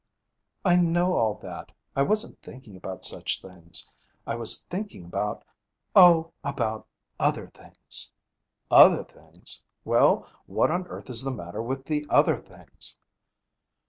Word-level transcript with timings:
'I 0.65 0.77
know 0.77 1.13
all 1.13 1.35
that. 1.43 1.71
I 1.95 2.01
wasn't 2.01 2.41
thinking 2.41 2.75
about 2.75 3.05
such 3.05 3.39
things. 3.39 3.87
I 4.25 4.33
was 4.33 4.63
thinking 4.63 5.05
about 5.05 5.43
oh, 5.95 6.33
about 6.43 6.87
other 7.19 7.45
things.' 7.51 8.11
'Other 8.71 9.03
things? 9.03 9.63
Well, 9.85 10.27
what 10.47 10.71
on 10.71 10.87
earth 10.87 11.11
is 11.11 11.21
the 11.23 11.29
matter 11.29 11.61
with 11.61 11.85
the 11.85 12.07
other 12.09 12.35
things? 12.37 12.97